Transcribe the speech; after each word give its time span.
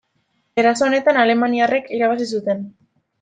Eraso 0.61 0.87
honetan 0.87 1.19
Alemaniarrek 1.23 1.93
irabazi 1.99 2.29
zuten. 2.37 2.65